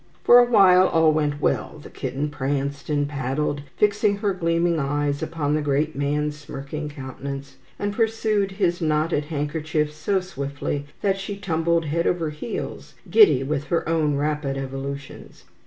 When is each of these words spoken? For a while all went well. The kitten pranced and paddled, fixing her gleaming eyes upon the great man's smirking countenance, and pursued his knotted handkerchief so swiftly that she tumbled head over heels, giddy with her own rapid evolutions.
For 0.23 0.39
a 0.39 0.49
while 0.49 0.87
all 0.87 1.11
went 1.11 1.39
well. 1.39 1.77
The 1.79 1.91
kitten 1.91 2.29
pranced 2.31 2.89
and 2.89 3.07
paddled, 3.07 3.61
fixing 3.77 4.15
her 4.17 4.33
gleaming 4.33 4.79
eyes 4.79 5.21
upon 5.21 5.53
the 5.53 5.61
great 5.61 5.95
man's 5.95 6.35
smirking 6.37 6.89
countenance, 6.89 7.57
and 7.77 7.93
pursued 7.93 8.53
his 8.53 8.81
knotted 8.81 9.25
handkerchief 9.25 9.93
so 9.93 10.19
swiftly 10.19 10.87
that 11.01 11.19
she 11.19 11.37
tumbled 11.37 11.85
head 11.85 12.07
over 12.07 12.31
heels, 12.31 12.95
giddy 13.11 13.43
with 13.43 13.65
her 13.65 13.87
own 13.87 14.15
rapid 14.15 14.57
evolutions. 14.57 15.43